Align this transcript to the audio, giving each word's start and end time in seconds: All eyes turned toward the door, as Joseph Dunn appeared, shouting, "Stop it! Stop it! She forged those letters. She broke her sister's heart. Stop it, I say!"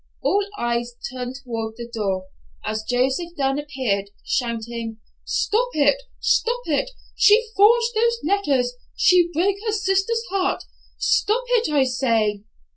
All 0.23 0.43
eyes 0.57 0.95
turned 1.13 1.35
toward 1.43 1.75
the 1.77 1.87
door, 1.87 2.25
as 2.65 2.81
Joseph 2.81 3.35
Dunn 3.37 3.59
appeared, 3.59 4.09
shouting, 4.25 4.97
"Stop 5.25 5.69
it! 5.73 6.01
Stop 6.19 6.61
it! 6.65 6.89
She 7.15 7.49
forged 7.55 7.93
those 7.93 8.17
letters. 8.23 8.73
She 8.95 9.29
broke 9.31 9.57
her 9.67 9.71
sister's 9.73 10.23
heart. 10.31 10.63
Stop 10.97 11.43
it, 11.49 11.69
I 11.71 11.83
say!" 11.83 12.41